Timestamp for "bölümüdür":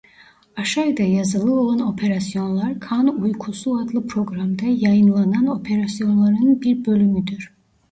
6.85-7.51